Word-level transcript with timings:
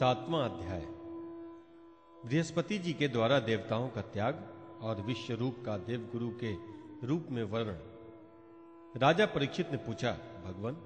सातवां 0.00 0.48
अध्याय। 0.48 0.80
बृहस्पति 2.26 2.78
जी 2.78 2.92
के 2.92 3.08
द्वारा 3.08 3.38
देवताओं 3.38 3.88
का 3.88 4.00
त्याग 4.00 4.44
और 4.82 5.00
विश्व 5.00 5.34
रूप 5.34 5.56
का 5.66 5.76
देवगुरु 5.76 6.28
के 6.28 6.52
रूप 7.06 7.26
में 7.30 7.42
वर्णन 7.44 7.78
राजा 8.96 9.26
परीक्षित 9.26 9.70
ने 9.70 9.76
पूछा, 9.76 10.12
भगवान, 10.46 10.76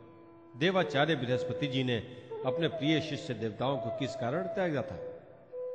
देवाचार्य 0.56 1.16
बृहस्पति 1.16 1.66
जी 1.66 1.84
ने 1.84 1.98
अपने 2.46 2.68
प्रिय 2.68 3.00
शिष्य 3.00 3.34
देवताओं 3.34 3.78
को 3.78 3.90
किस 3.90 4.14
कारण 4.14 4.42
त्यागा 4.42 4.82
था? 4.82 4.96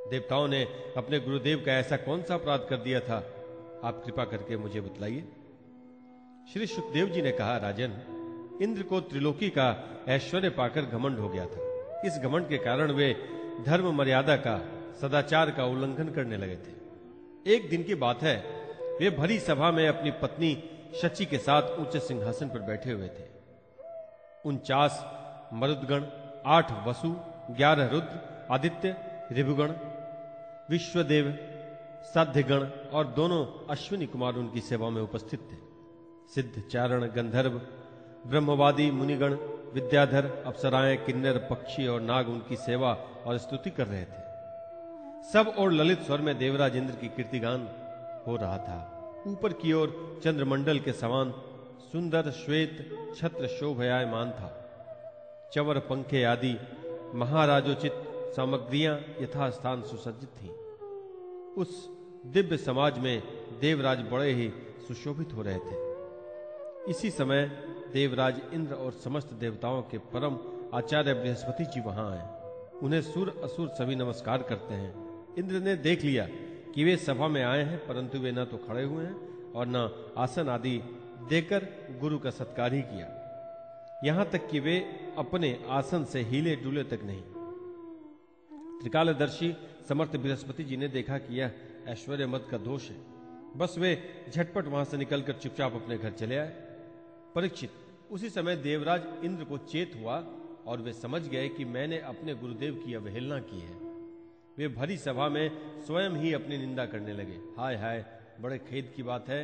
देवताओं 0.10 0.48
ने 0.48 0.64
अपने 0.98 1.20
गुरुदेव 1.20 1.64
का 1.66 1.72
ऐसा 1.72 1.98
कौन 1.98 2.24
सा 2.24 2.36
अपराध 2.36 2.68
कर 2.70 2.78
दिया 2.78 3.00
था? 3.00 3.18
आप 3.84 4.04
कृपा 4.06 4.26
करके 4.26 4.58
मुझे 4.58 4.82
बतलाइए। 4.82 5.22
श्री 6.54 6.68
सुखदेव 6.68 7.10
जी 7.10 7.22
ने 7.22 7.32
कहा, 7.32 7.58
राजन, 7.58 7.92
इंद्र 8.62 8.84
को 8.84 9.02
त्रिलोकी 9.02 9.50
का 9.50 10.00
ऐश्वर्य 10.08 10.50
पाकर 10.50 10.82
घमंड 10.82 11.20
हो 11.20 11.30
गया 11.30 11.46
था। 11.46 11.69
इस 12.06 12.20
घमंड 12.20 12.48
के 12.50 12.58
कारण 12.58 12.92
वे 12.92 13.16
धर्म 13.66 13.92
मर्यादा 13.92 14.36
का, 14.36 14.58
सदाचार 15.02 15.52
का 15.52 15.66
उल्लंघन 15.66 16.10
करने 16.10 16.38
लगे 16.38 16.56
थे। 16.56 17.54
एक 17.56 17.70
दिन 17.70 17.84
की 17.84 17.96
बात 17.96 18.24
है, 18.24 18.38
वे 19.00 19.10
भरी 19.10 19.40
सभा 19.40 19.72
में 19.72 19.88
अपनी 19.88 20.12
पत्नी 20.12 20.64
शची 21.02 21.26
के 21.26 21.38
साथ 21.38 21.80
ऊँचे 21.80 22.00
सिंहासन 22.00 22.48
पर 22.48 22.60
बैठे 22.60 22.92
हुए 22.92 23.08
थे। 23.08 23.28
उनचास 24.46 25.06
मरुदगण, 25.54 26.04
आठ 26.46 26.88
वसु, 26.88 27.16
ग्यारह 27.52 27.88
रुद्र, 27.88 28.48
आदित्य, 28.52 28.96
रिभुगण, 29.32 29.74
विश्वदेव, 30.70 31.38
साध्यगण 32.14 32.68
और 32.94 33.08
दोनों 33.08 33.68
अश्विनी 33.70 34.06
कुमार 34.06 34.34
उनकी 34.34 34.62
सेवा 34.62 34.90
में 34.90 35.02
उपस्थित 35.02 35.40
थे। 35.40 35.58
सिद्ध 36.36 36.64
चारण, 36.72 37.06
गंधर्व, 37.06 37.62
ब्रह्मवादी, 38.28 38.92
मुनिगण 38.92 39.38
विद्याधर 39.74 40.44
अप्सराएँ, 40.46 40.98
किन्नर, 40.98 41.38
पक्षी 41.38 41.88
और 41.88 42.02
नाग 42.02 42.30
उनकी 42.30 42.56
सेवा 42.56 42.94
और 43.26 43.38
स्तुति 43.38 43.70
कर 43.70 43.88
रहे 43.88 44.04
थे। 44.04 44.30
सब 45.34 45.54
और 45.58 45.72
ललित 45.72 46.02
स्वर 46.02 46.22
में 46.22 46.38
देवराज 46.38 46.76
इंद्र 46.76 46.96
की 46.96 47.08
कीर्तिगान 47.08 47.70
हो 48.28 48.36
रहा 48.36 48.58
था। 48.58 48.96
ऊपर 49.28 49.54
की 49.54 49.74
ओर 49.74 50.22
चंद्रमंडल 50.24 50.80
के 50.80 50.94
समान 50.94 51.34
सुंदर, 51.92 52.32
श्वेत, 52.32 52.98
छत्र 53.18 53.48
शोभयायमान 53.48 54.32
था। 54.32 54.66
चवर, 55.54 55.80
पंखे 55.80 56.24
आदि, 56.24 56.58
महाराजोचित 57.16 57.94
सामग्रियाँ 58.36 59.00
यथास्थान 59.22 59.82
सुसज्जित 59.82 60.30
थीं। 60.30 60.50
उस 61.58 61.90
दिव्य 62.26 62.58
समाज 62.58 63.00
में 63.00 63.24
देवराज 63.62 64.00
बड़े 64.00 64.32
ही 64.34 64.54
सुशोभित 64.88 65.34
हो 65.34 65.42
रहे 65.42 65.58
थे। 65.58 65.90
इसी 66.92 67.10
समय 67.10 67.52
देवराज 67.94 68.42
इंद्र 68.54 68.76
और 68.76 68.92
समस्त 68.94 69.34
देवताओं 69.34 69.82
के 69.82 69.98
परम 70.14 70.38
आचार्य 70.74 71.14
बृहस्पति 71.14 71.66
जी 71.66 71.82
वहाँ 71.82 72.10
आए 72.12 72.28
उन्हें 72.80 73.02
सुर 73.02 73.30
असुर 73.44 73.68
सभी 73.70 73.96
नमस्कार 73.96 74.42
करते 74.42 74.74
हैं। 74.74 74.94
इंद्र 75.38 75.60
ने 75.60 75.76
देख 75.78 76.04
लिया 76.04 76.28
कि 76.76 76.84
वे 76.84 76.96
सभा 76.98 77.28
में 77.28 77.44
आए 77.44 77.64
हैं, 77.64 77.78
परंतु 77.88 78.20
वे 78.20 78.32
न 78.32 78.46
तो 78.46 78.58
खड़े 78.58 78.84
हुए 78.84 79.06
हैं 79.06 79.54
और 79.54 79.66
न 79.68 79.90
आसन 80.18 80.50
आदि 80.50 80.78
देकर 81.30 81.68
गुरु 82.00 82.20
का 82.20 82.30
सत्कार 82.30 82.74
ही 82.74 82.82
किया। 82.82 83.08
यहाँ 84.06 84.26
तक 84.26 84.48
कि 84.50 84.60
वे 84.60 84.78
अपने 85.18 85.58
आसन 85.70 86.04
से 86.04 86.22
हिले 86.22 86.56
डुले 86.56 86.84
तक 86.84 87.04
नहीं। 87.04 87.22
त्रिकालदर्शी 88.80 89.56
समर्थ 89.90 90.16
बृहस्पति 90.18 90.64
जी 90.64 90.78
ने 90.78 90.88
देखा 90.88 91.18
कि 91.18 91.40
यह 91.40 91.52
ऐश्वर्य 91.88 92.26
मत 92.26 92.48
का 92.52 92.58
दोष 92.60 92.90
है। 92.90 92.96
बस 93.58 93.76
वे 93.78 93.92
झटपट 94.30 94.68
वहाँ 94.68 94.86
से 94.86 94.98
निकलकर 94.98 95.34
चुपचाप 95.34 95.74
अपने 95.74 95.98
घर 95.98 96.12
चले 96.12 96.38
आए। 96.38 96.54
परीक्षित। 97.36 97.72
उसी 98.12 98.30
समय 98.30 98.56
देवराज 98.56 99.04
इंद्र 99.24 99.44
को 99.44 99.58
चेत 99.58 99.92
हुआ 99.96 100.18
और 100.66 100.82
वे 100.82 100.94
समझ 100.94 101.22
गए 101.28 101.50
कि 101.50 101.66
मैंने 101.66 102.00
अपने 102.00 102.36
गुरुदेव 102.36 102.76
की 102.76 102.94
अवहेलना 102.94 103.40
की 103.40 103.60
है। 103.60 103.76
वे 104.58 104.68
भरी 104.68 104.98
सभा 104.98 105.30
में 105.30 105.50
स्वयं 105.86 106.10
ही 106.10 106.34
अपनी 106.34 106.58
निंदा 106.58 106.86
करने 106.86 107.14
लगे। 107.14 107.40
हाय 107.58 107.76
हाय, 107.76 108.06
बड़े 108.42 108.58
खेद 108.58 108.94
की 108.96 109.04
बात 109.04 109.30
है 109.30 109.44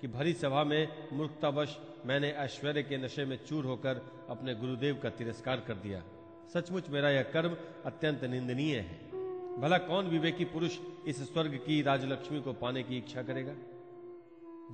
कि 0.00 0.08
भरी 0.08 0.32
सभा 0.32 0.64
में 0.64 1.08
मूर्खतावश 1.12 1.78
मैंने 2.06 2.30
ऐश्वर्य 2.30 2.82
के 2.82 2.96
नशे 2.96 3.24
में 3.24 3.38
चूर 3.46 3.64
होकर 3.64 4.26
अपने 4.30 4.54
गुरुदेव 4.54 5.00
का 5.02 5.10
तिरस्कार 5.10 5.60
कर 5.60 5.74
दिया। 5.74 6.02
सचमुच 6.54 6.88
मेरा 6.90 7.10
यह 7.10 7.22
कर्म 7.22 7.56
अत्यंत 7.84 8.24
निंदनीय 8.24 8.76
है। 8.76 9.06
भला 9.60 9.78
कौन 9.78 10.06
विवेकी 10.06 10.44
पुरुष 10.44 10.78
इस 11.06 11.32
स्वर्ग 11.32 11.54
की 11.66 11.82
राजलक्ष्मी 11.82 12.40
को 12.40 12.52
पाने 12.52 12.82
की 12.82 12.98
इच्छा 12.98 13.22
करेगा? 13.22 13.54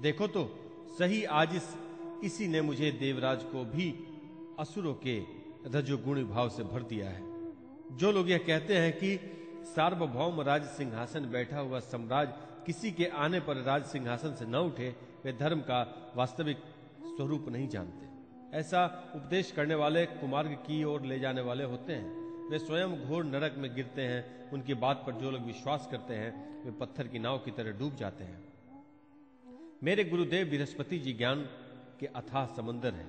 देखो 0.00 0.26
तो 0.26 0.50
सही 0.98 1.24
आज 1.24 1.56
इस 1.56 1.76
इसी 2.24 2.48
ने 2.48 2.60
मुझे 2.60 2.90
देवराज 2.90 3.42
को 3.42 3.64
भी 3.64 3.94
असुरों 4.58 4.94
के 4.94 5.22
रजोगुणी 5.66 6.24
भाव 6.24 6.48
से 6.48 6.62
भर 6.62 6.82
दिया 6.82 7.08
है। 7.08 7.22
जो 7.96 8.12
लोग 8.12 8.30
यह 8.30 8.38
कहते 8.38 8.76
हैं 8.76 8.92
कि 8.92 9.18
सार्वभौम 9.64 10.40
राज 10.40 10.64
सिंहासन 10.64 11.30
बैठा 11.30 11.58
हुआ 11.58 11.80
सम्राट 11.80 12.34
किसी 12.66 12.92
के 12.92 13.06
आने 13.06 13.40
पर 13.40 13.56
राज 13.56 13.84
सिंहासन 13.84 14.34
से 14.34 14.46
न 14.46 14.54
उठे, 14.54 14.94
वे 15.24 15.32
धर्म 15.32 15.60
का 15.60 16.12
वास्तविक 16.16 16.56
स्वरूप 17.04 17.48
नहीं 17.48 17.68
जानते। 17.68 18.06
ऐसा 18.58 19.12
उपदेश 19.16 19.50
करने 19.50 19.74
वाले 19.74 20.06
कुमार्ग 20.06 20.50
की 20.50 20.84
ओर 20.84 21.02
ले 21.02 21.18
जाने 21.18 21.40
वाले 21.40 21.64
होते 21.64 21.92
हैं। 21.92 22.48
वे 22.50 22.58
स्वयं 22.58 23.04
घोर 23.04 23.24
नरक 23.24 23.54
में 23.58 23.74
गिरते 23.74 24.02
हैं, 24.02 24.50
उनकी 24.50 24.74
बात 24.74 25.04
पर 25.06 25.12
जो 25.12 25.30
लोग 25.30 25.42
विश्वास 25.42 25.88
करते 25.90 26.14
हैं, 26.14 26.64
वे 26.64 26.70
पत्थर 26.70 27.06
की 27.06 27.18
नाव 27.18 27.38
की 27.38 27.50
तरह 27.50 27.70
डूब 27.70 27.96
जाते 27.96 28.24
हैं। 28.24 28.44
मेरे 29.82 30.04
गुरुदेव 30.04 30.46
बृहस्पति 30.46 30.98
जी 30.98 31.12
ज्ञान 31.12 31.48
के 32.02 32.06
अथाह 32.06 32.46
समंदर 32.46 32.94
है। 32.94 33.06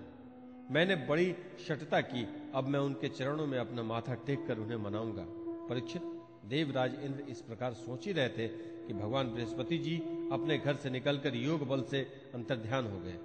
मैंने 0.71 0.95
बड़ी 0.95 1.35
शटता 1.67 2.01
की। 2.01 2.27
अब 2.55 2.67
मैं 2.67 2.79
उनके 2.79 3.09
चरणों 3.09 3.47
में 3.47 3.59
अपना 3.59 3.83
माथा 3.83 4.13
टेक 4.13 4.47
कर 4.47 4.57
उन्हें 4.57 4.77
मनाऊँगा। 4.77 5.25
परीक्षित, 5.69 6.01
देवराज 6.45 6.95
इंद्र 7.03 7.19
इस 7.19 7.41
प्रकार 7.41 7.73
सोच 7.73 8.05
ही 8.07 8.13
रहे 8.13 8.29
थे 8.29 8.47
कि 8.85 8.93
भगवान 8.93 9.33
बृहस्पति 9.33 9.77
जी 9.77 9.97
अपने 10.31 10.57
घर 10.57 10.75
से 10.75 10.89
निकलकर 10.89 11.35
योग 11.35 11.67
बल 11.67 11.83
से 11.83 12.01
अंतर्ध्यान 12.33 12.87
हो 12.87 12.99
गए। 12.99 13.17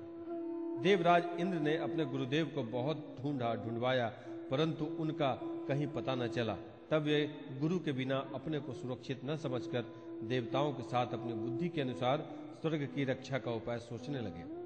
देवराज 0.83 1.25
इंद्र 1.41 1.59
ने 1.59 1.77
अपने 1.77 2.05
गुरुदेव 2.05 2.53
को 2.55 2.63
बहुत 2.63 3.17
ढूंढा, 3.21 3.55
ढूंढवाया, 3.55 4.09
परंतु 4.51 4.85
उनका 4.85 5.41
कहीं 5.45 5.87
पता 5.87 6.15
न 6.15 6.29
चला। 6.29 6.57
तब 6.91 7.03
वे 7.03 7.41
गुरु 7.61 7.79
के 7.79 7.93
बिना 7.93 8.17
अपने 8.35 8.59
को 8.59 8.73
सुरक्षित 8.73 9.21
न 9.25 9.37
समझकर 9.37 9.85
देवताओं 10.25 10.73
के 10.73 10.83
साथ 10.83 11.07
अपनी 11.07 11.33
बुद्धि 11.33 11.69
के 11.69 11.81
अनुसार 11.81 12.31
स्वर्ग 12.61 12.89
की 12.95 13.05
रक्षा 13.05 13.39
का 13.39 13.51
उपाय 13.51 13.79
सोचने 13.79 14.21
लगे। 14.21 14.58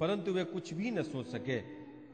परंतु 0.00 0.32
वे 0.32 0.44
कुछ 0.44 0.74
भी 0.74 0.90
न 0.90 1.02
सोच 1.02 1.26
सके। 1.26 1.60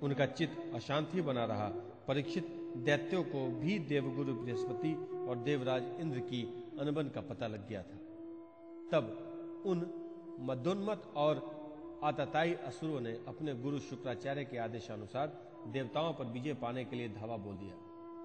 उनका 0.02 0.26
चित्त 0.26 0.70
अशांति 0.74 1.22
बना 1.22 1.44
रहा। 1.44 1.68
परीक्षित 2.08 2.46
दैत्यों 2.76 3.22
को 3.22 3.46
भी 3.60 3.78
देवगुरु 3.78 4.34
बृहस्पति 4.34 4.94
और 5.28 5.38
देवराज 5.38 5.82
इंद्र 6.00 6.18
की 6.18 6.42
अनबन 6.80 7.08
का 7.08 7.20
पता 7.20 7.46
लग 7.46 7.68
गया 7.68 7.82
था। 7.82 7.96
तब 8.92 9.62
उन 9.66 9.78
मदोन्मत 10.40 11.12
और 11.16 11.54
आतताई 12.04 12.54
असुरों 12.54 13.00
ने 13.00 13.12
अपने 13.28 13.54
गुरु 13.54 13.78
शुक्राचार्य 13.78 14.44
के 14.44 14.58
आदेशानुसार 14.58 15.54
देवताओं 15.66 16.14
पर 16.14 16.24
विजय 16.24 16.54
पाने 16.54 16.84
के 16.84 16.96
लिए 16.96 17.08
धावा 17.08 17.36
बोल 17.36 17.56
दिया। 17.56 17.74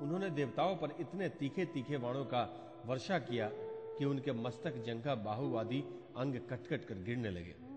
उन्होंने 0.01 0.29
देवताओं 0.29 0.75
पर 0.75 0.95
इतने 0.99 1.29
तीखे 1.29 1.65
तीखे 1.65 1.97
बाणों 1.97 2.25
का 2.25 2.43
वर्षा 2.85 3.19
किया 3.19 3.49
कि 3.97 4.05
उनके 4.05 4.31
मस्तक 4.31 4.83
जंगा 4.83 5.15
बाहुवादी 5.15 5.83
अंग 6.17 6.35
कटकट 6.35 6.85
कर 6.85 6.95
गिरने 6.95 7.29
लगे। 7.29 7.68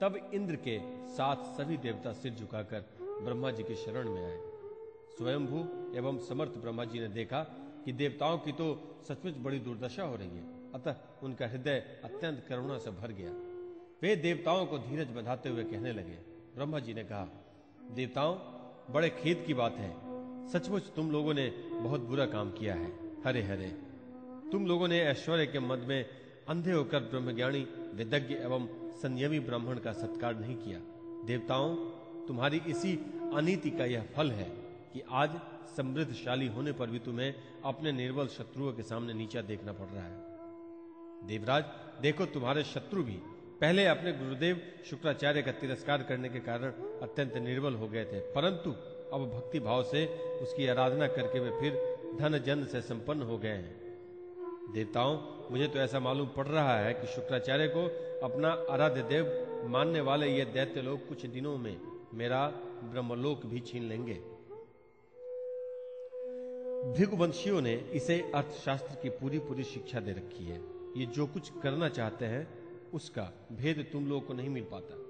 तब 0.00 0.30
इंद्र 0.34 0.56
के 0.56 0.78
साथ 1.08 1.44
सभी 1.56 1.76
देवता 1.76 2.12
सिर 2.12 2.32
झुकाकर 2.32 2.84
ब्रह्मा 3.00 3.50
जी 3.50 3.62
के 3.62 3.74
शरण 3.74 4.08
में 4.10 4.24
आए। 4.24 4.38
स्वयंभू 5.16 5.58
एवं 5.96 6.18
समर्थ 6.18 6.56
ब्रह्मा 6.58 6.84
जी 6.84 7.00
ने 7.00 7.08
देखा 7.08 7.42
कि 7.84 7.92
देवताओं 7.92 8.38
की 8.38 8.52
तो 8.52 8.66
सचमुच 9.08 9.34
बड़ी 9.38 9.58
दुर्दशा 9.58 10.02
हो 10.02 10.16
रही 10.16 10.28
है। 10.28 10.72
अतः 10.72 10.96
उनका 11.22 11.46
हृदय 11.46 11.78
अत्यंत 12.04 12.44
करुणा 12.48 12.78
से 12.78 12.90
भर 12.90 13.12
गया। 13.12 13.30
वे 14.02 14.16
देवताओं 14.16 14.66
को 14.66 14.78
धीरज 14.78 15.10
बधाते 15.16 15.48
हुए 15.48 15.64
कहने 15.64 15.92
लगे। 15.92 16.18
ब्रह्मा 16.54 16.78
जी 16.78 16.94
ने 16.94 17.04
कहा, 17.04 17.28
देवताओं, 17.90 18.34
बड़े 18.92 19.08
खेद 19.10 19.44
की 19.46 19.54
बात 19.54 19.76
है। 19.76 19.92
सचमुच 20.48 20.90
तुम 20.96 21.10
लोगों 21.10 21.34
ने 21.34 21.48
बहुत 21.72 22.00
बुरा 22.00 22.26
काम 22.26 22.50
किया 22.50 22.74
है। 22.74 22.92
हरे 23.26 23.42
हरे, 23.42 23.68
तुम 24.52 24.66
लोगों 24.66 24.88
ने 24.88 25.00
ऐश्वर्य 25.00 25.46
के 25.46 25.58
मद 25.60 25.78
में 25.78 26.04
अंधे 26.48 26.72
होकर 26.72 27.00
ब्रह्मज्ञानी 27.00 27.66
विदज्ञ 27.94 28.34
एवं 28.36 28.66
संयमी 28.94 29.38
ब्राह्मण 29.40 29.78
का 29.78 29.92
सत्कार 29.92 30.34
नहीं 30.36 30.56
किया। 30.56 30.78
देवताओं, 31.26 31.74
तुम्हारी 32.26 32.60
इसी 32.68 32.92
अनीति 33.34 33.70
का 33.70 33.84
यह 33.84 34.04
फल 34.16 34.30
है 34.30 34.48
कि 34.92 35.02
आज 35.12 35.30
समृद्धशाली 35.76 36.46
होने 36.46 36.72
पर 36.72 36.90
भी 36.90 36.98
तुम्हें 36.98 37.34
अपने 37.64 37.92
निर्बल 37.92 38.26
शत्रुओं 38.28 38.72
के 38.72 38.82
सामने 38.82 39.12
नीचा 39.14 39.40
देखना 39.42 39.72
पड़ 39.72 39.86
रहा 39.86 40.04
है। 40.04 41.26
देवराज, 41.26 41.64
देखो 42.02 42.26
तुम्हारे 42.26 42.64
शत्रु 42.64 43.02
भी 43.02 43.18
पहले 43.60 43.86
अपने 43.86 44.12
गुरुदेव 44.12 44.60
शुक्राचार्य 44.86 45.42
का 45.42 45.52
तिरस्कार 45.52 46.02
करने 46.02 46.28
के 46.28 46.40
कारण 46.40 46.72
अत्यंत 47.02 47.36
निर्बल 47.38 47.74
हो 47.74 47.88
गए 47.88 48.04
थे, 48.04 48.20
परंतु 48.32 48.70
अब 49.12 49.30
भक्ति 49.34 49.60
भाव 49.60 49.82
से 49.82 50.06
उसकी 50.42 50.66
आराधना 50.66 51.06
करके 51.06 51.40
वे 51.40 51.50
फिर 51.60 51.72
धन 52.18 52.38
जन 52.38 52.64
से 52.64 52.80
संपन्न 52.82 53.22
हो 53.22 53.38
गए 53.38 53.48
हैं। 53.48 53.83
देवताओं, 54.72 55.18
मुझे 55.50 55.66
तो 55.68 55.78
ऐसा 55.78 56.00
मालूम 56.00 56.28
पड़ 56.28 56.46
रहा 56.46 56.78
है 56.78 56.94
कि 56.94 57.06
शुक्राचार्य 57.06 57.68
को 57.68 57.86
अपना 58.26 58.48
आराध्य 58.70 59.02
देव 59.02 59.46
मानने 59.68 60.00
वाले 60.00 60.38
ये 60.38 60.44
दैत्य 60.44 60.82
लोग 60.82 61.08
कुछ 61.08 61.26
दिनों 61.26 61.58
में 61.58 61.80
मेरा 62.14 62.48
ब्रह्मलोक 62.84 63.46
भी 63.46 63.60
छीन 63.60 63.82
लेंगे। 63.82 64.14
भृगुवंशियों 66.96 67.60
ने 67.60 67.74
इसे 67.74 68.32
अर्थशास्त्र 68.34 68.94
की 68.94 69.08
पूरी 69.08 69.38
पूरी 69.38 69.64
शिक्षा 69.64 70.00
दे 70.00 70.12
रखी 70.12 70.44
है। 70.44 70.60
ये 70.96 71.06
जो 71.06 71.26
कुछ 71.26 71.52
करना 71.62 71.88
चाहते 71.88 72.24
हैं, 72.24 72.48
उसका 72.92 73.32
भेद 73.52 73.86
तुम 73.92 74.06
लोगों 74.06 74.20
को 74.20 74.34
नहीं 74.34 74.48
मिल 74.48 74.64
पाता। 74.64 75.00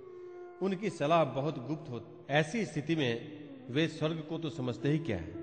उनकी 0.67 0.91
सलाह 0.91 1.25
बहुत 1.25 1.67
गुप्त 1.69 1.91
हो, 1.91 2.01
ऐसी 2.31 2.65
स्थिति 2.65 2.97
में 2.97 3.45
वे 3.71 3.89
स्वर्ग 3.89 4.27
को 4.29 4.39
तो 4.39 4.51
समझते 4.51 4.89
ही 4.89 4.99
क्या 4.99 5.17
है? 5.17 5.35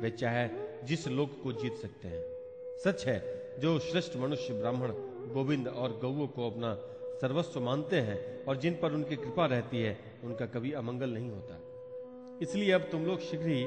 वे 0.00 0.10
चाहे 0.10 0.48
जिस 0.86 1.08
लोक 1.08 1.30
को 1.42 1.52
जीत 1.52 1.74
सकते 1.74 2.08
हैं। 2.08 2.33
सच 2.78 3.06
है, 3.06 3.50
जो 3.58 3.78
श्रेष्ठ 3.78 4.16
मनुष्य 4.16 4.54
ब्राह्मण 4.54 4.88
गोविंद 5.34 5.68
और 5.68 5.92
गौ 5.92 6.26
को 6.26 6.50
अपना 6.50 6.74
सर्वस्व 7.20 7.60
मानते 7.60 7.96
हैं 7.96 8.44
और 8.44 8.56
जिन 8.56 8.74
पर 8.74 8.92
उनकी 8.92 9.16
कृपा 9.16 9.46
रहती 9.46 9.78
है, 9.78 10.20
उनका 10.24 10.46
कभी 10.46 10.72
अमंगल 10.72 11.10
नहीं 11.10 11.30
होता। 11.30 11.60
इसलिए 12.42 12.72
अब 12.72 12.80
तुम 12.80 13.06
लोग 13.06 13.20
शीघ्र 13.20 13.48
ही 13.48 13.64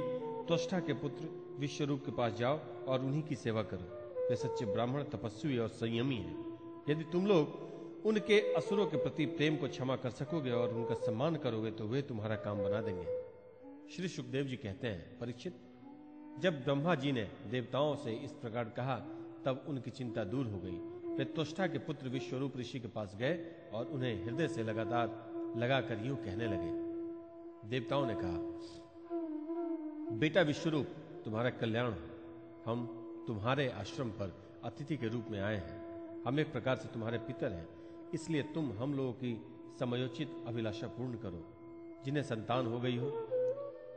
त्वष्टा 0.47 0.79
के 0.79 0.93
पुत्र 0.93 1.29
विश्वरूप 1.59 2.05
के 2.05 2.11
पास 2.11 2.33
जाओ 2.33 2.59
और 2.87 2.99
उन्हीं 2.99 3.23
की 3.23 3.35
सेवा 3.35 3.63
करो। 3.63 4.25
वे 4.29 4.35
सच्चे 4.35 4.65
ब्राह्मण, 4.65 5.03
तपस्वी 5.03 5.57
और 5.57 5.67
संयमी 5.67 6.15
हैं। 6.15 6.59
यदि 6.89 7.03
तुम 7.03 7.27
लोग 7.27 7.67
उनके 8.05 8.53
असुरों 8.53 8.85
के 8.85 8.97
प्रति 8.97 9.25
प्रेम 9.25 9.55
को 9.55 9.67
क्षमा 9.67 9.95
कर 9.95 10.09
सकोगे 10.09 10.51
और 10.51 10.69
उनका 10.69 10.95
सम्मान 10.95 11.35
करोगे 11.35 11.71
तो 11.71 11.87
वे 11.87 12.01
तुम्हारा 12.01 12.35
काम 12.35 12.63
बना 12.63 12.81
देंगे। 12.81 13.17
श्री 13.95 14.07
सुखदेव 14.07 14.45
जी 14.45 14.55
कहते 14.55 14.87
हैं, 14.87 15.19
परीक्षित 15.19 15.59
जब 16.39 16.63
ब्रह्मा 16.63 16.95
जी 16.95 17.11
ने 17.11 17.31
देवताओं 17.51 17.95
से 17.95 18.13
इस 18.13 18.31
प्रकार 18.31 18.63
कहा, 18.63 18.95
तब 19.45 19.65
उनकी 19.67 19.91
चिंता 19.91 20.23
दूर 20.23 20.45
हो 20.45 20.59
गई। 20.63 20.97
त्वष्टा 21.25 21.67
के 21.67 21.77
पुत्र 21.77 22.09
विश्वरूप 22.09 22.57
ऋषि 22.57 22.79
के 22.79 22.87
पास 22.87 23.15
गए 23.15 23.55
और 23.73 23.85
उन्हें 23.85 24.25
हृदय 24.25 24.47
से 24.47 24.63
लगातार 24.63 25.31
लगाकर 25.57 26.05
यूँ 26.05 26.17
कहने 26.17 26.45
लगे। 26.45 26.87
देवताओं 27.69 28.05
ने 28.07 28.15
कहा, 28.15 28.37
बेटा 30.17 30.41
विश्वरूप, 30.41 30.87
तुम्हारा 31.25 31.49
कल्याण 31.49 31.91
हो। 31.91 32.01
हम 32.65 33.03
तुम्हारे 33.27 33.69
आश्रम 33.69 34.09
पर 34.09 34.33
अतिथि 34.63 34.97
के 34.97 35.07
रूप 35.07 35.25
में 35.29 35.41
आए 35.41 35.55
हैं। 35.55 35.87
हम 36.23 36.39
एक 36.39 36.51
प्रकार 36.51 36.75
से 36.75 36.87
तुम्हारे 36.87 37.17
पितर 37.17 37.51
हैं। 37.51 37.69
इसलिए 38.13 38.43
तुम 38.43 38.71
हम 38.71 38.93
लोगों 38.93 39.13
की 39.13 39.45
समयोचित 39.79 40.31
अभिलाषा 40.47 40.87
पूर्ण 40.87 41.13
करो। 41.13 41.43
जिन्हें 42.05 42.23
संतान 42.23 42.67
हो 42.67 42.79
गई 42.79 42.97
हो, 42.97 43.07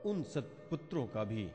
उन 0.07 0.23
सत्पुत्रों 0.23 1.07
का 1.07 1.25
भी 1.25 1.49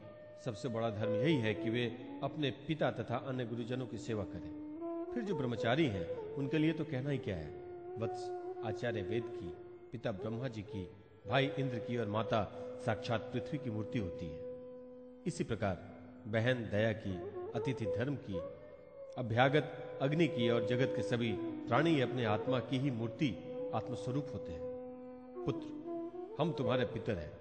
सबसे 0.46 0.68
बड़ा 0.68 0.90
धर्म 0.90 1.12
यही 1.12 1.36
है 1.36 1.54
कि 1.54 1.70
वे 1.70 1.98
अपने 2.24 2.52
पिता 2.52 2.92
तथा 2.92 3.16
अन्य 3.16 3.46
गुरुजनों 3.46 3.88
की 3.88 3.98
सेवा 3.98 4.24
करें। 4.24 4.66
फिर 5.14 5.24
जो 5.24 5.36
ब्रह्मचारी 5.36 5.86
हैं, 5.86 6.18
उनके 6.18 6.58
लिए 6.58 6.74
तो 6.74 6.84
कहना 6.84 7.10
ही 7.10 7.18
क्या 7.18 7.36
है? 7.36 7.64
वत्स 7.98 8.32
आचार्य 8.66 9.02
वेद 9.02 9.24
की, 9.26 9.56
पिता 9.92 10.12
ब्रह्मा 10.12 10.48
जी 10.48 10.62
की, 10.62 10.90
भाई 11.28 11.46
इंद्र 11.60 11.80
की 11.80 11.98
और 11.98 12.08
माता 12.08 12.62
साक्षात 12.86 13.22
पृथ्वी 13.22 13.58
की 13.58 13.70
मूर्ति 13.70 14.00
होती 14.00 14.26
है। 14.26 14.40
इसी 15.28 15.44
प्रकार 15.44 15.96
बहन 16.28 16.70
दया 16.72 16.92
की, 16.94 17.18
अतिथि 17.56 17.86
धर्म 17.86 18.16
की, 18.16 18.40
अभ्यागत 19.18 19.98
अग्नि 20.02 20.28
की 20.28 20.50
और 20.50 20.68
जगत 20.68 20.94
के 20.96 21.04
सभी 21.04 21.34
प्राणी 21.40 22.02
अपने 22.02 22.26
आत्मा 22.26 22.60
की 22.60 22.78
ही 22.78 22.92
मूर्ति, 22.92 23.36
आत्मस्वरूप 23.76 24.28
होते 24.34 24.52
हैं। 24.52 24.62
पुत्र, 25.46 25.68
हम 26.40 26.52
तुम्हारे 26.52 26.86
पितर 26.86 27.18
हैं। 27.18 27.32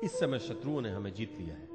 इस 0.00 0.20
समय 0.20 0.38
शत्रुओं 0.38 0.80
ने 0.80 0.88
हमें 0.88 1.14
जीत 1.14 1.36
लिया 1.40 1.54
है। 1.54 1.72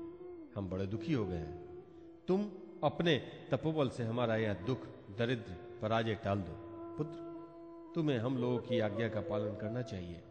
हम 0.57 0.69
बड़े 0.69 0.85
दुखी 0.87 1.13
हो 1.13 1.25
गए 1.25 1.37
हैं। 1.37 1.85
तुम 2.27 2.51
अपने 2.83 3.17
तपोबल 3.51 3.89
से 3.89 4.03
हमारा 4.03 4.35
यह 4.35 4.53
दुख, 4.53 4.85
दरिद्र, 5.17 5.55
पराजय 5.81 6.15
टाल 6.15 6.37
दो, 6.37 6.53
पुत्र। 6.97 7.27
तुम्हें 7.95 8.17
हम 8.17 8.37
लोगों 8.37 8.57
की 8.57 8.79
आज्ञा 8.79 9.09
का 9.09 9.21
पालन 9.21 9.55
करना 9.55 9.81
चाहिए। 9.81 10.21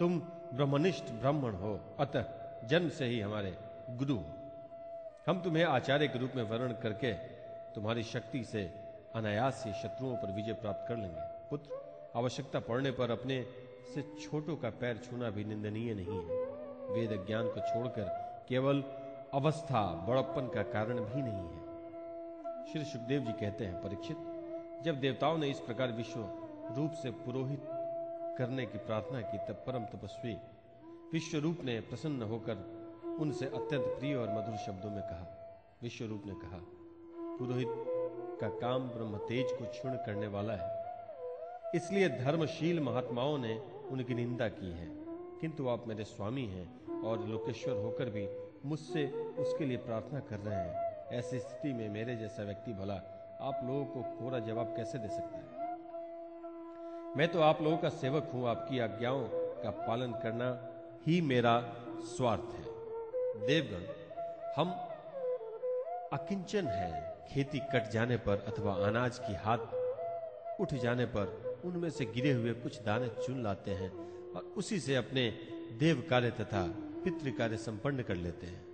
तुम 0.00 0.20
ब्रह्मनिष्ठ 0.54 1.04
ब्राह्मण 1.04 1.54
हो, 1.54 1.80
अतः 1.98 2.24
जन्म 2.66 2.88
से 2.88 3.04
ही 3.04 3.20
हमारे 3.20 3.54
गुरु 3.90 4.14
हो। 4.14 4.24
हम 5.26 5.42
तुम्हें 5.42 5.64
आचार्य 5.64 6.08
के 6.08 6.18
रूप 6.18 6.32
में 6.36 6.42
वर्णन 6.42 6.72
करके 6.72 7.12
तुम्हारी 7.74 8.02
शक्ति 8.02 8.44
से 8.44 8.62
अनायास 9.14 9.62
ही 9.66 9.72
शत्रुओं 9.72 10.16
पर 10.16 10.32
विजय 10.32 10.52
प्राप्त 10.52 10.88
कर 10.88 10.96
लेंगे, 10.96 11.20
पुत्र। 11.50 11.80
आवश्यकता 12.16 12.60
पड़ने 12.60 12.90
पर 12.90 13.10
अपने 13.10 13.46
से 13.94 14.02
छोटों 14.02 14.56
का 14.56 14.70
पैर 14.70 14.96
छूना 14.96 15.30
भी 15.30 15.44
निंदनीय 15.44 15.94
नहीं 15.94 16.18
है। 16.20 16.36
वेद 16.90 17.26
ज्ञान 17.26 17.48
को 17.48 17.60
छोड़कर 17.60 18.04
केवल 18.48 18.84
अवस्था 19.34 20.06
बड़प्पन 20.08 20.48
का 20.54 20.62
कारण 20.62 21.00
भी 21.00 21.22
नहीं 21.22 21.48
है। 21.48 21.68
श्री 22.72 22.84
सुखदेव 22.84 23.20
जी 23.20 23.32
कहते 23.32 23.64
हैं, 23.64 23.82
परीक्षित, 23.82 24.16
जब 24.84 25.00
देवताओं 25.00 25.38
ने 25.38 25.48
इस 25.48 25.60
प्रकार 25.60 25.92
विश्व 25.92 26.20
रूप 26.76 26.92
से 26.92 27.10
पुरोहित 27.10 27.62
करने 28.38 28.66
की 28.66 28.78
प्रार्थना 28.78 29.20
की, 29.20 29.38
तब 29.38 29.54
परम 29.54 29.84
तपस्वी 29.84 30.38
विश्व 31.12 31.38
रूप 31.38 31.58
ने 31.64 31.80
प्रसन्न 31.80 32.22
होकर 32.22 32.78
उनसे 33.20 33.46
अत्यंत 33.46 33.82
प्रिय 33.82 34.14
और 34.14 34.28
मधुर 34.28 34.56
शब्दों 34.56 34.90
में 34.90 35.02
कहा। 35.02 35.34
विश्वरूप 35.82 36.22
ने 36.26 36.34
कहा, 36.34 36.58
पुरोहित 37.38 37.68
का 38.40 38.48
काम 38.48 38.88
ब्रह्म 38.88 39.18
तेज 39.18 39.46
को 39.52 39.64
क्षुण 39.64 39.94
करने 39.94 40.26
वाला 40.26 40.52
है। 40.52 40.78
इसलिए 41.74 42.08
धर्मशील 42.08 42.80
महात्माओं 42.80 43.38
ने 43.38 43.58
उनकी 43.90 44.14
निंदा 44.14 44.48
की 44.48 44.70
है। 44.70 44.88
किंतु 45.40 45.68
आप 45.68 45.88
मेरे 45.88 46.04
स्वामी 46.04 46.46
हैं 46.46 47.02
और 47.02 47.26
लोकेश्वर 47.26 47.76
होकर 47.76 48.04
भी 48.04 48.47
मुझसे 48.66 49.06
उसके 49.12 49.64
लिए 49.64 49.76
प्रार्थना 49.76 50.20
कर 50.20 50.38
रहे 50.38 50.56
हैं। 50.56 51.06
ऐसी 51.12 51.38
स्थिति 51.38 51.72
में 51.72 51.88
मेरे 51.88 52.16
जैसा 52.16 52.42
व्यक्ति 52.42 52.72
भला 52.72 52.94
आप 53.40 53.60
लोगों 53.64 53.84
को 53.84 54.02
कोरा 54.02 54.38
जवाब 54.38 54.66
कैसे 54.76 54.98
दे 54.98 55.08
सकता 55.08 55.38
है? 55.38 55.58
मैं 57.16 57.28
तो 57.28 57.40
आप 57.40 57.62
लोगों 57.62 57.78
का 57.78 57.88
सेवक 57.88 58.30
हूँ। 58.34 58.48
आपकी 58.48 58.78
आज्ञाओं 58.78 59.28
का 59.32 59.70
पालन 59.70 60.12
करना 60.12 60.70
ही 61.06 61.20
मेरा 61.20 61.74
स्वार्थ 61.98 62.54
है। 62.54 62.64
देवगण, 63.46 63.84
हम 64.56 64.70
अकिंचन 66.12 66.66
हैं। 66.66 67.18
खेती 67.26 67.58
कट 67.58 67.90
जाने 67.90 68.16
पर 68.16 68.38
अथवा 68.38 68.74
अनाज 68.74 69.18
की 69.18 69.34
हाथ 69.34 69.58
उठ 70.60 70.74
जाने 70.74 71.06
पर 71.06 71.60
उनमें 71.64 71.90
से 71.90 72.04
गिरे 72.04 72.32
हुए 72.32 72.52
कुछ 72.52 72.82
दाने 72.82 73.08
चुन 73.08 73.42
लाते 73.42 73.70
हैं 73.70 73.90
और 74.34 74.42
उसी 74.56 74.80
से 74.80 74.96
अपने 74.96 75.30
देव 75.78 76.06
कार्य 76.10 76.30
तथा 76.30 76.87
पितृ 77.08 77.30
कार्य 77.30 77.56
संपन्न 77.56 78.02
कर 78.02 78.16
लेते 78.16 78.46
हैं। 78.46 78.66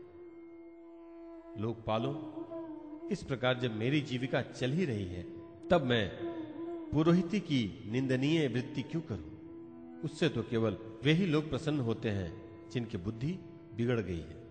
लोग 1.58 1.84
पालो, 1.84 2.12
इस 3.12 3.22
प्रकार 3.22 3.58
जब 3.58 3.74
मेरी 3.74 4.00
जीविका 4.00 4.42
चल 4.42 4.70
ही 4.70 4.84
रही 4.84 5.04
है, 5.04 5.26
तब 5.70 5.82
मैं 5.82 6.10
पुरोहिती 6.92 7.40
की 7.40 7.88
निंदनीय 7.92 8.48
वृत्ति 8.48 8.82
क्यों 8.82 9.02
करूँ? 9.02 9.30
उससे 10.04 10.28
तो 10.28 10.42
केवल 10.42 10.76
वे 11.04 11.12
ही 11.12 11.26
लोग 11.26 11.50
प्रसन्न 11.50 11.80
होते 11.80 12.10
हैं 12.10 12.42
जिनकी 12.70 12.98
बुद्धि 12.98 13.38
बिगड़ 13.76 14.00
गई 14.00 14.18
है। 14.18 14.42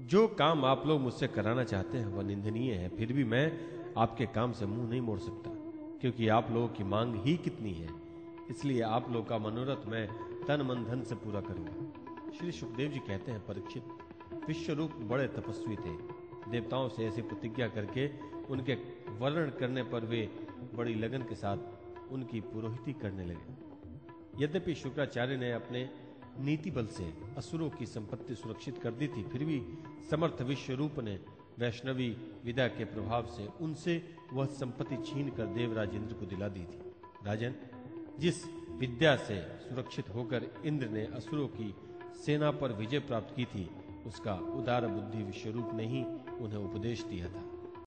जो 0.00 0.28
काम 0.28 0.64
आप 0.64 0.86
लोग 0.86 1.00
मुझसे 1.00 1.28
कराना 1.28 1.64
चाहते 1.64 1.98
हैं, 1.98 2.06
वह 2.06 2.22
निंदनीय 2.22 2.74
है, 2.74 2.88
फिर 2.88 3.12
भी 3.12 3.24
मैं 3.24 3.52
आपके 3.98 4.26
काम 4.26 4.52
से 4.52 4.66
मुँह 4.66 4.90
नहीं 4.90 5.00
मोड़ 5.00 5.18
सकता, 5.18 5.50
क्योंकि 6.00 6.28
आप 6.28 6.50
लोगों 6.50 6.68
की 6.68 6.84
मांग 6.84 7.14
ही 7.14 7.36
कितनी 7.36 7.72
है। 7.72 7.88
इसलिए 8.50 8.80
आप 8.80 9.10
लोग 9.10 9.28
का 9.28 9.38
मनोरथ 9.38 9.86
मैं 9.86 10.08
तन 10.46 10.62
मन 10.62 10.84
धन 10.84 11.02
से 11.02 11.14
पूरा 11.14 11.40
करूँगा। 11.40 11.79
श्री 12.38 12.52
सुखदेव 12.52 12.90
जी 12.90 12.98
कहते 12.98 13.32
हैं, 13.32 13.40
परीक्षित, 13.46 13.82
विश्वरूप 14.48 14.92
बड़े 15.02 15.26
तपस्वी 15.28 15.76
थे। 15.76 15.94
देवताओं 16.50 16.88
से 16.88 17.06
ऐसी 17.06 17.22
प्रतिज्ञा 17.22 17.68
करके 17.68 18.06
उनके 18.46 18.74
वर्णन 19.18 19.50
करने 19.50 19.82
पर 19.82 20.04
वे 20.04 20.22
बड़ी 20.74 20.94
लगन 20.94 21.22
के 21.22 21.34
साथ 21.34 22.12
उनकी 22.12 22.40
पुरोहिती 22.40 22.92
करने 22.92 23.24
लगे। 23.24 24.44
यद्यपि 24.44 24.74
शुक्राचार्य 24.74 25.36
ने 25.36 25.52
अपने 25.52 25.88
नीति 26.38 26.70
बल 26.70 26.86
से 26.86 27.12
असुरों 27.36 27.70
की 27.70 27.86
संपत्ति 27.86 28.34
सुरक्षित 28.34 28.78
कर 28.78 28.90
दी 28.90 29.08
थी, 29.08 29.22
फिर 29.22 29.44
भी 29.44 29.62
समर्थ 30.10 30.42
विश्व 30.42 30.74
रूप 30.74 31.00
ने 31.00 31.18
वैष्णवी 31.58 32.08
विदा 32.44 32.66
के 32.68 32.84
प्रभाव 32.84 33.26
से 33.26 33.48
उनसे 33.60 34.02
वह 34.32 34.46
संपत्ति 34.46 34.96
छीन 35.06 35.28
कर 35.28 35.46
देवराज 35.54 35.94
इंद्र 35.94 36.14
को 36.14 36.26
दिला 36.26 36.48
दी 36.48 36.60
थी। 36.60 36.80
राजन, 37.26 37.54
जिस 38.18 38.44
विद्या 38.70 39.16
से 39.16 39.40
सुरक्षित 39.60 40.08
होकर 40.08 40.50
इंद्र 40.64 40.88
ने 40.88 41.04
असुरों 41.06 41.46
की 41.48 41.74
सेना 42.26 42.50
पर 42.50 42.72
विजय 42.72 42.98
प्राप्त 42.98 43.36
की 43.36 43.44
थी, 43.44 43.70
उसका 44.06 44.34
उदार 44.34 44.86
बुद्धि 44.86 45.22
विश्वरूप 45.22 45.70
ने 45.74 45.86
ही 45.86 46.04
उन्हें 46.40 46.58
उपदेश 46.58 47.02
दिया 47.02 47.28
था। 47.28 47.49